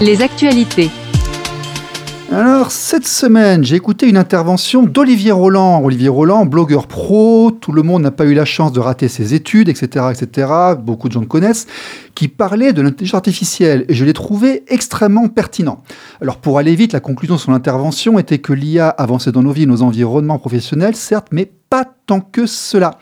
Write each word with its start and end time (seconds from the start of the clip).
Les 0.00 0.22
actualités. 0.22 0.90
Alors, 2.30 2.70
cette 2.70 3.04
semaine, 3.04 3.64
j'ai 3.64 3.74
écouté 3.74 4.08
une 4.08 4.16
intervention 4.16 4.84
d'Olivier 4.84 5.32
Roland. 5.32 5.82
Olivier 5.82 6.08
Roland, 6.08 6.46
blogueur 6.46 6.86
pro, 6.86 7.50
tout 7.50 7.72
le 7.72 7.82
monde 7.82 8.02
n'a 8.02 8.12
pas 8.12 8.24
eu 8.24 8.32
la 8.32 8.44
chance 8.44 8.72
de 8.72 8.78
rater 8.78 9.08
ses 9.08 9.34
études, 9.34 9.68
etc., 9.68 10.06
etc., 10.12 10.52
beaucoup 10.78 11.08
de 11.08 11.14
gens 11.14 11.20
le 11.20 11.26
connaissent, 11.26 11.66
qui 12.14 12.28
parlait 12.28 12.72
de 12.72 12.80
l'intelligence 12.80 13.16
artificielle, 13.16 13.86
et 13.88 13.94
je 13.94 14.04
l'ai 14.04 14.12
trouvé 14.12 14.62
extrêmement 14.68 15.26
pertinent. 15.26 15.82
Alors, 16.22 16.36
pour 16.36 16.58
aller 16.58 16.76
vite, 16.76 16.92
la 16.92 17.00
conclusion 17.00 17.34
de 17.34 17.40
son 17.40 17.52
intervention 17.52 18.20
était 18.20 18.38
que 18.38 18.52
l'IA 18.52 18.90
avançait 18.90 19.32
dans 19.32 19.42
nos 19.42 19.52
vies, 19.52 19.66
nos 19.66 19.82
environnements 19.82 20.38
professionnels, 20.38 20.94
certes, 20.94 21.28
mais 21.32 21.50
pas 21.70 21.84
tant 22.06 22.20
que 22.20 22.46
cela. 22.46 22.98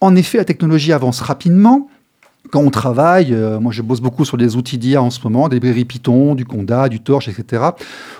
En 0.00 0.16
effet, 0.16 0.38
la 0.38 0.46
technologie 0.46 0.94
avance 0.94 1.20
rapidement, 1.20 1.88
quand 2.50 2.60
on 2.60 2.70
travaille, 2.70 3.32
euh, 3.32 3.60
moi 3.60 3.72
je 3.72 3.82
bosse 3.82 4.00
beaucoup 4.00 4.24
sur 4.24 4.36
des 4.36 4.56
outils 4.56 4.78
d'IA 4.78 5.02
en 5.02 5.10
ce 5.10 5.20
moment, 5.24 5.48
des 5.48 5.60
Berry 5.60 5.84
Python, 5.84 6.34
du 6.34 6.44
Conda, 6.44 6.88
du 6.88 7.00
Torch, 7.00 7.28
etc. 7.28 7.62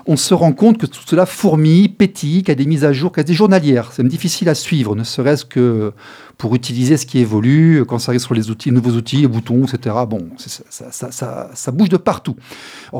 On 0.06 0.16
se 0.16 0.34
rend 0.34 0.52
compte 0.52 0.78
que 0.78 0.86
tout 0.86 1.00
cela 1.06 1.26
fourmille, 1.26 1.88
pétille, 1.88 2.42
qu'il 2.42 2.48
y 2.48 2.52
a 2.52 2.54
des 2.54 2.66
mises 2.66 2.84
à 2.84 2.92
jour 2.92 3.12
quasi 3.12 3.34
journalières. 3.34 3.90
C'est 3.92 4.02
même 4.02 4.10
difficile 4.10 4.48
à 4.48 4.54
suivre, 4.54 4.94
ne 4.94 5.04
serait-ce 5.04 5.44
que 5.44 5.92
pour 6.38 6.54
utiliser 6.54 6.96
ce 6.96 7.04
qui 7.04 7.18
évolue, 7.18 7.84
quand 7.86 7.98
ça 7.98 8.12
arrive 8.12 8.20
sur 8.20 8.32
les 8.32 8.48
outils, 8.48 8.70
nouveaux 8.70 8.92
outils, 8.92 9.16
les 9.16 9.26
boutons, 9.26 9.64
etc. 9.64 9.96
Bon, 10.08 10.20
ça, 10.38 11.72
bouge 11.72 11.88
de 11.88 11.96
partout. 11.96 12.36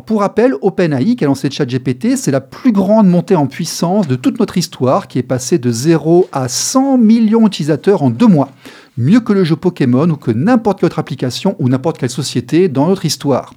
Pour 0.07 0.21
rappel, 0.21 0.55
OpenAI, 0.61 1.15
qui 1.15 1.23
a 1.23 1.29
lancé 1.29 1.49
ChatGPT, 1.49 2.17
c'est 2.17 2.33
la 2.33 2.41
plus 2.41 2.73
grande 2.73 3.07
montée 3.09 3.37
en 3.37 3.47
puissance 3.47 4.09
de 4.09 4.17
toute 4.17 4.41
notre 4.41 4.59
histoire, 4.59 5.07
qui 5.07 5.21
est 5.21 5.23
passée 5.23 5.59
de 5.59 5.71
0 5.71 6.29
à 6.33 6.49
100 6.49 6.99
millions 6.99 7.45
d'utilisateurs 7.45 8.03
en 8.03 8.11
deux 8.11 8.27
mois 8.27 8.51
mieux 8.99 9.21
que 9.21 9.33
le 9.33 9.45
jeu 9.45 9.57
Pokémon 9.57 10.11
ou 10.11 10.17
que 10.17 10.31
n'importe 10.31 10.81
quelle 10.81 10.89
autre 10.89 10.99
application 10.99 11.57
ou 11.59 11.71
n'importe 11.71 11.97
quelle 11.97 12.11
société 12.11 12.69
dans 12.69 12.89
notre 12.89 13.07
histoire. 13.07 13.55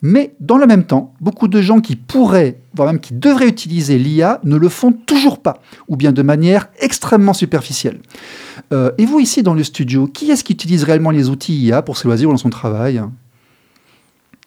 Mais 0.00 0.34
dans 0.38 0.58
le 0.58 0.66
même 0.66 0.84
temps, 0.84 1.12
beaucoup 1.20 1.48
de 1.48 1.60
gens 1.60 1.80
qui 1.80 1.96
pourraient, 1.96 2.60
voire 2.74 2.88
même 2.88 3.00
qui 3.00 3.14
devraient 3.14 3.48
utiliser 3.48 3.98
l'IA, 3.98 4.40
ne 4.44 4.56
le 4.56 4.68
font 4.68 4.92
toujours 4.92 5.40
pas, 5.40 5.60
ou 5.88 5.96
bien 5.96 6.12
de 6.12 6.22
manière 6.22 6.68
extrêmement 6.80 7.32
superficielle. 7.32 7.98
Euh, 8.72 8.92
et 8.96 9.06
vous 9.06 9.18
ici 9.18 9.42
dans 9.42 9.54
le 9.54 9.64
studio, 9.64 10.06
qui 10.06 10.30
est-ce 10.30 10.44
qui 10.44 10.52
utilise 10.52 10.84
réellement 10.84 11.10
les 11.10 11.28
outils 11.28 11.58
IA 11.58 11.82
pour 11.82 11.98
ses 11.98 12.06
loisirs 12.06 12.28
ou 12.28 12.32
dans 12.32 12.38
son 12.38 12.50
travail? 12.50 13.02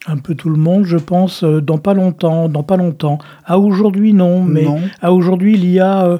Un 0.07 0.17
peu 0.17 0.35
tout 0.35 0.49
le 0.49 0.57
monde, 0.57 0.85
je 0.85 0.97
pense, 0.97 1.43
euh, 1.43 1.61
dans 1.61 1.77
pas 1.77 1.93
longtemps, 1.93 2.47
dans 2.47 2.63
pas 2.63 2.77
longtemps. 2.77 3.19
À 3.45 3.59
aujourd'hui, 3.59 4.13
non, 4.13 4.43
mais 4.43 4.65
à 5.01 5.13
aujourd'hui, 5.13 5.57
l'IA, 5.57 6.05
euh, 6.05 6.17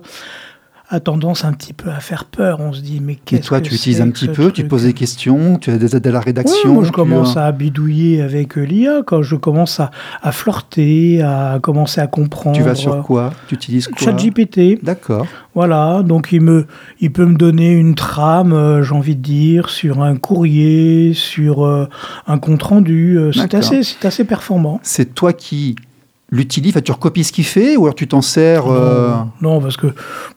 a 0.91 0.99
tendance 0.99 1.45
un 1.45 1.53
petit 1.53 1.71
peu 1.71 1.89
à 1.89 2.01
faire 2.01 2.25
peur. 2.25 2.59
On 2.59 2.73
se 2.73 2.81
dit, 2.81 2.99
mais 3.01 3.15
qu'est-ce 3.15 3.43
que 3.43 3.47
toi, 3.47 3.61
tu 3.61 3.73
utilises 3.73 4.01
un 4.01 4.09
petit 4.09 4.27
peu, 4.27 4.51
tu 4.51 4.67
poses 4.67 4.83
des 4.83 4.93
questions, 4.93 5.57
tu 5.57 5.71
as 5.71 5.77
des 5.77 5.95
aides 5.95 6.05
à 6.05 6.11
la 6.11 6.19
rédaction. 6.19 6.73
moi, 6.73 6.83
je 6.83 6.91
commence 6.91 7.37
à 7.37 7.49
bidouiller 7.53 8.21
avec 8.21 8.57
l'IA, 8.57 9.01
quand 9.05 9.21
je 9.21 9.37
commence 9.37 9.79
à, 9.79 9.89
à, 10.21 10.33
flirter, 10.33 11.21
à 11.21 11.59
commencer 11.61 12.01
à 12.01 12.07
comprendre. 12.07 12.57
Tu 12.57 12.63
vas 12.63 12.75
sur 12.75 13.01
quoi? 13.03 13.31
Tu 13.47 13.55
utilises 13.55 13.87
quoi? 13.87 13.97
ChatGPT. 13.97 14.83
D'accord. 14.83 15.25
Voilà, 15.55 16.03
donc 16.03 16.29
il, 16.33 16.41
me, 16.41 16.65
il 16.99 17.11
peut 17.11 17.25
me 17.25 17.35
donner 17.35 17.71
une 17.71 17.95
trame, 17.95 18.51
euh, 18.51 18.83
j'ai 18.83 18.93
envie 18.93 19.15
de 19.15 19.21
dire, 19.21 19.69
sur 19.69 20.01
un 20.01 20.17
courrier, 20.17 21.13
sur 21.13 21.65
euh, 21.65 21.87
un 22.27 22.37
compte 22.37 22.63
rendu. 22.63 23.17
Euh, 23.17 23.31
c'est 23.31 23.53
assez, 23.53 23.81
assez 24.03 24.25
performant. 24.25 24.81
C'est 24.83 25.13
toi 25.13 25.31
qui 25.31 25.75
l'utilise, 26.31 26.73
tu 26.83 26.91
recopies 26.93 27.25
ce 27.25 27.33
qu'il 27.33 27.43
fait 27.43 27.75
ou 27.75 27.83
alors 27.83 27.95
tu 27.95 28.07
t'en 28.07 28.21
sers 28.21 28.65
euh, 28.67 29.13
non, 29.41 29.59
parce 29.59 29.75
que 29.75 29.87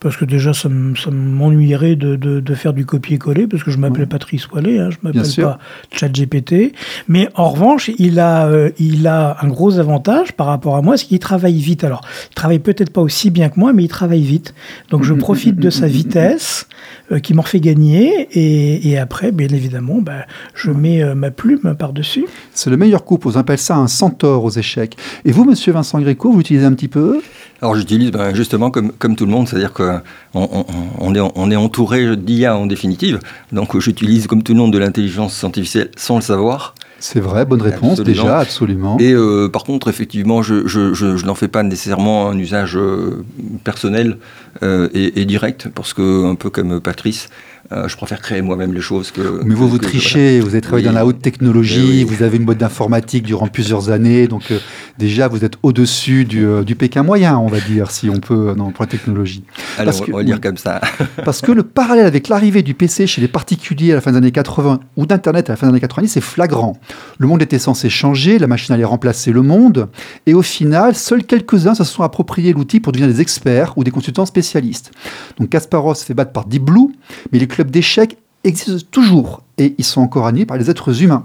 parce 0.01 0.17
que 0.17 0.25
déjà 0.25 0.53
ça 0.53 0.69
m'ennuierait 0.69 1.95
de, 1.95 2.17
de, 2.17 2.55
faire 2.55 2.73
du 2.73 2.85
copier-coller 2.85 3.47
parce 3.47 3.63
que 3.63 3.71
je 3.71 3.79
m'appelle 3.79 4.09
Patrice 4.09 4.51
Wallet, 4.51 4.81
hein, 4.81 4.91
je 4.91 4.97
m'appelle 5.03 5.31
pas 5.37 5.59
ChatGPT. 5.93 6.75
Mais 7.07 7.29
en 7.37 7.49
revanche, 7.49 7.91
il 7.99 8.19
a 8.19 8.47
euh, 8.47 8.71
il 8.79 9.07
a 9.07 9.37
un 9.41 9.47
gros 9.47 9.79
avantage 9.79 10.33
par 10.33 10.49
rapport 10.49 10.75
à 10.77 10.83
moi, 10.83 10.97
c'est 10.97 11.07
qu'il 11.07 11.21
travaille 11.21 11.59
vite. 11.59 11.85
Alors, 11.85 12.01
il 12.31 12.35
travaille 12.35 12.59
peut-être 12.59 12.91
pas 12.91 13.01
aussi 13.01 13.31
bien 13.31 13.49
que 13.49 13.61
moi, 13.61 13.73
mais 13.73 13.85
il 13.85 13.89
travaille 13.89 14.23
vite. 14.23 14.53
Donc 14.91 15.05
je 15.05 15.15
profite 15.25 15.57
de 15.57 15.71
sa 15.71 15.87
vitesse 15.87 16.67
euh, 17.13 17.21
qui 17.21 17.35
m'en 17.35 17.43
fait 17.43 17.61
gagner 17.61 18.29
et, 18.33 18.91
et, 18.91 18.99
après, 18.99 19.31
bien 19.31 19.49
évidemment, 19.49 20.01
bah, 20.01 20.27
je 20.55 20.71
mets 20.73 21.15
ma 21.15 21.31
plume 21.31 21.77
par 21.79 21.93
dessus. 21.93 22.27
C'est 22.53 22.71
le 22.71 22.77
meilleur 22.77 23.05
coup. 23.05 23.19
On 23.25 23.37
appelle 23.37 23.59
ça 23.59 23.77
un 23.77 23.87
centaure 23.87 24.45
aux 24.45 24.51
échecs. 24.51 24.97
Et 25.25 25.31
vous, 25.31 25.45
Monsieur 25.45 25.73
Vincent 25.73 25.84
Vincent 25.85 26.01
Gréco, 26.01 26.33
vous 26.33 26.41
utilisez 26.41 26.65
un 26.65 26.73
petit 26.73 26.89
peu 26.89 27.21
Alors 27.61 27.77
j'utilise 27.77 28.11
ben, 28.11 28.35
justement 28.35 28.71
comme, 28.71 28.91
comme 28.93 29.17
tout 29.17 29.27
le 29.27 29.31
monde, 29.31 29.47
c'est-à-dire 29.47 29.75
qu'on 29.75 30.01
on, 30.33 31.15
est, 31.15 31.21
on 31.21 31.51
est 31.51 31.57
entouré 31.57 32.17
d'IA 32.17 32.57
en 32.57 32.65
définitive, 32.65 33.21
donc 33.53 33.79
j'utilise 33.79 34.27
comme 34.27 34.43
tout 34.43 34.55
le 34.55 34.61
monde 34.61 34.73
de 34.73 34.79
l'intelligence 34.79 35.45
artificielle 35.45 35.91
sans 35.95 36.17
le 36.17 36.23
savoir. 36.23 36.75
C'est 37.05 37.21
vrai, 37.21 37.45
bonne 37.45 37.61
réponse 37.61 38.01
déjà, 38.01 38.39
absolument. 38.39 38.97
Et 38.99 39.13
euh, 39.13 39.51
par 39.51 39.65
contre, 39.65 39.89
effectivement, 39.89 40.43
je, 40.43 40.67
je, 40.67 40.95
je, 40.95 41.27
n'en 41.27 41.35
fais 41.35 41.49
pas 41.49 41.63
nécessairement 41.63 42.31
un 42.31 42.39
usage 42.39 42.79
euh, 42.79 43.23
personnel 43.63 44.17
euh, 44.63 44.89
et, 44.95 45.21
et, 45.21 45.27
direct, 45.27 45.69
parce 45.69 45.93
que, 45.93 46.25
un 46.25 46.35
peu 46.35 46.49
comme 46.49 46.81
Patrice, 46.81 47.29
euh, 47.73 47.89
je 47.89 47.97
préfère 47.97 48.21
créer 48.21 48.43
moi-même 48.43 48.75
les 48.75 48.83
choses 48.83 49.11
que. 49.11 49.41
Mais 49.45 49.55
vous, 49.55 49.69
vous 49.69 49.79
trichez, 49.79 50.41
vous 50.41 50.49
avez 50.49 50.61
travaillé 50.61 50.87
dans 50.87 50.93
la 50.93 51.07
haute 51.07 51.23
technologie, 51.23 52.05
vous 52.05 52.23
avez 52.23 52.37
une 52.37 52.45
boîte 52.45 52.59
d'informatique 52.59 53.25
durant 53.25 53.47
plusieurs 53.47 53.89
années, 53.89 54.29
donc 54.29 54.51
euh, 54.51 54.59
déjà 54.99 55.29
vous 55.29 55.47
êtes 55.47 55.55
au-dessus 55.63 56.27
du, 56.27 56.45
euh, 56.47 56.63
du, 56.63 56.75
Pékin 56.75 57.03
moyen, 57.03 57.39
on 57.39 57.47
va 57.47 57.61
dire, 57.61 57.91
si 57.91 58.11
on 58.11 58.21
peut, 58.21 58.55
dans 58.55 58.71
la 58.79 58.87
technologie. 58.87 59.45
Alors, 59.79 59.95
on 60.09 60.17
va 60.17 60.23
lire 60.23 60.43
comme 60.43 60.59
ça. 60.59 60.83
parce 61.25 61.41
que 61.41 61.53
le 61.53 61.63
parallèle 61.63 62.05
avec 62.05 62.29
l'arrivée 62.29 62.63
du 62.63 62.75
PC 62.75 63.07
chez 63.07 63.23
les 63.23 63.29
particuliers 63.29 63.93
à 63.93 63.95
la 63.95 64.01
fin 64.03 64.11
des 64.11 64.19
années 64.19 64.33
80 64.33 64.81
ou 64.97 65.07
d'Internet 65.07 65.49
à 65.49 65.55
la 65.55 65.57
fin 65.57 65.67
des 65.67 65.71
années 65.71 65.81
90, 65.81 66.09
c'est 66.09 66.21
flagrant. 66.21 66.79
Le 67.19 67.27
monde 67.27 67.43
était 67.43 67.59
censé 67.59 67.89
changer, 67.89 68.39
la 68.39 68.47
machine 68.47 68.75
allait 68.75 68.85
remplacer 68.85 69.33
le 69.33 69.43
monde, 69.43 69.89
et 70.27 70.35
au 70.35 70.43
final, 70.43 70.95
seuls 70.95 71.25
quelques-uns 71.25 71.75
se 71.75 71.85
sont 71.85 72.03
appropriés 72.03 72.53
l'outil 72.53 72.81
pour 72.81 72.93
devenir 72.93 73.13
des 73.13 73.21
experts 73.21 73.77
ou 73.77 73.85
des 73.85 73.91
consultants 73.91 74.27
spécialistes. 74.27 74.91
Donc 75.39 75.51
Kasparov 75.51 75.97
se 75.97 76.05
fait 76.05 76.15
battre 76.15 76.33
par 76.33 76.47
Deep 76.47 76.65
Blue, 76.65 76.89
mais 77.33 77.39
les 77.39 77.47
clubs 77.47 77.71
d'échecs 77.71 78.19
existent 78.45 78.87
toujours 78.91 79.43
et 79.59 79.75
ils 79.79 79.85
sont 79.85 80.01
encore 80.01 80.27
animés 80.27 80.47
par 80.47 80.57
les 80.57 80.71
êtres 80.71 81.03
humains. 81.03 81.25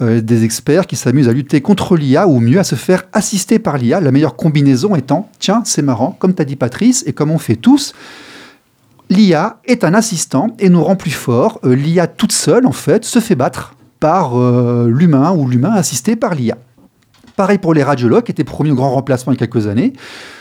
Euh, 0.00 0.20
des 0.20 0.44
experts 0.44 0.86
qui 0.86 0.96
s'amusent 0.96 1.28
à 1.28 1.32
lutter 1.32 1.60
contre 1.60 1.96
l'IA 1.96 2.28
ou 2.28 2.40
mieux 2.40 2.58
à 2.58 2.64
se 2.64 2.74
faire 2.74 3.04
assister 3.12 3.58
par 3.58 3.78
l'IA. 3.78 4.00
La 4.00 4.12
meilleure 4.12 4.36
combinaison 4.36 4.94
étant, 4.94 5.30
tiens, 5.38 5.62
c'est 5.64 5.82
marrant, 5.82 6.16
comme 6.18 6.34
t'as 6.34 6.44
dit 6.44 6.56
Patrice, 6.56 7.04
et 7.06 7.12
comme 7.12 7.30
on 7.30 7.38
fait 7.38 7.56
tous, 7.56 7.94
l'IA 9.10 9.60
est 9.64 9.84
un 9.84 9.94
assistant 9.94 10.48
et 10.58 10.68
nous 10.68 10.82
rend 10.82 10.96
plus 10.96 11.10
forts. 11.10 11.60
Euh, 11.64 11.74
L'IA 11.74 12.06
toute 12.06 12.32
seule, 12.32 12.66
en 12.66 12.72
fait, 12.72 13.04
se 13.04 13.20
fait 13.20 13.34
battre 13.34 13.74
par 14.00 14.38
euh, 14.38 14.88
l'humain 14.88 15.32
ou 15.32 15.48
l'humain 15.48 15.72
assisté 15.72 16.16
par 16.16 16.34
l'IA. 16.34 16.58
Pareil 17.36 17.58
pour 17.58 17.74
les 17.74 17.82
radiologues 17.82 18.24
qui 18.24 18.32
étaient 18.32 18.44
promis 18.44 18.70
au 18.70 18.74
grand 18.74 18.90
remplacement 18.90 19.32
il 19.32 19.40
y 19.40 19.42
a 19.42 19.46
quelques 19.46 19.66
années. 19.66 19.92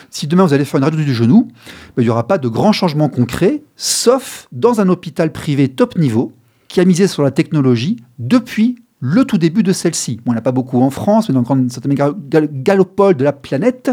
Si 0.10 0.28
demain 0.28 0.46
vous 0.46 0.54
allez 0.54 0.66
faire 0.66 0.78
une 0.78 0.84
radio 0.84 1.00
du 1.00 1.14
genou, 1.14 1.48
ben, 1.96 2.02
il 2.02 2.06
n'y 2.06 2.10
aura 2.10 2.28
pas 2.28 2.38
de 2.38 2.48
grands 2.48 2.72
changements 2.72 3.10
concrets, 3.10 3.62
sauf 3.76 4.48
dans 4.52 4.82
un 4.82 4.90
hôpital 4.90 5.32
privé 5.32 5.68
top 5.68 5.98
niveau 5.98 6.32
qui 6.68 6.80
a 6.80 6.86
misé 6.86 7.08
sur 7.08 7.24
la 7.24 7.32
technologie 7.32 7.98
depuis 8.20 8.78
le 9.00 9.26
tout 9.26 9.38
début 9.38 9.64
de 9.64 9.74
celle-ci. 9.74 10.20
Bon, 10.26 10.32
il 10.32 10.36
n'y 10.36 10.36
en 10.36 10.40
a 10.40 10.42
pas 10.42 10.52
beaucoup 10.52 10.82
en 10.82 10.90
France, 10.90 11.30
mais 11.30 11.36
dans 11.36 11.44
une 11.56 11.70
certaine 11.70 11.94
galopole 11.94 13.16
de 13.16 13.24
la 13.24 13.34
planète, 13.34 13.92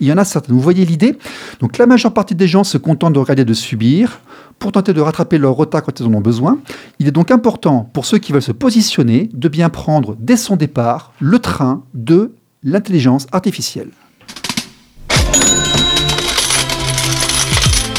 il 0.00 0.06
y 0.06 0.12
en 0.12 0.18
a 0.18 0.24
certaines. 0.24 0.54
Vous 0.54 0.60
voyez 0.60 0.84
l'idée? 0.84 1.16
Donc 1.60 1.78
la 1.78 1.86
majeure 1.86 2.12
partie 2.12 2.34
des 2.34 2.46
gens 2.46 2.64
se 2.64 2.78
contentent 2.78 3.14
de 3.14 3.18
regarder 3.18 3.44
de 3.44 3.54
subir 3.54 4.20
pour 4.58 4.72
tenter 4.72 4.92
de 4.92 5.00
rattraper 5.00 5.38
leur 5.38 5.54
retard 5.54 5.82
quand 5.82 5.98
ils 5.98 6.06
en 6.06 6.14
ont 6.14 6.20
besoin. 6.20 6.58
Il 6.98 7.08
est 7.08 7.12
donc 7.12 7.30
important 7.30 7.90
pour 7.92 8.04
ceux 8.04 8.18
qui 8.18 8.32
veulent 8.32 8.42
se 8.42 8.52
positionner 8.52 9.30
de 9.32 9.48
bien 9.48 9.70
prendre 9.70 10.16
dès 10.18 10.36
son 10.36 10.56
départ 10.56 11.12
le 11.18 11.38
train 11.38 11.82
de 11.94 12.32
l'intelligence 12.62 13.26
artificielle. 13.32 13.90